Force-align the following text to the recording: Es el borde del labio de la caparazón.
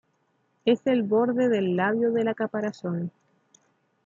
Es 0.65 0.81
el 0.87 1.03
borde 1.03 1.47
del 1.47 1.75
labio 1.75 2.11
de 2.11 2.23
la 2.23 2.33
caparazón. 2.33 3.11